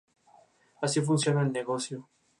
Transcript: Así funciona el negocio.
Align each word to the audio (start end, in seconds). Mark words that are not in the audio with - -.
Así 0.81 0.99
funciona 0.99 1.41
el 1.43 1.51
negocio. 1.51 2.09